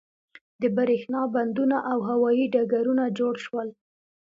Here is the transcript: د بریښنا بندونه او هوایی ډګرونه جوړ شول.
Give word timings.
د 0.61 0.63
بریښنا 0.77 1.21
بندونه 1.35 1.77
او 1.91 1.99
هوایی 2.09 2.45
ډګرونه 2.53 3.03
جوړ 3.17 3.33
شول. 3.45 3.67